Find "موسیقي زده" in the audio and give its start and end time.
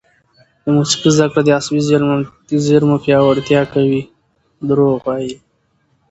0.77-1.27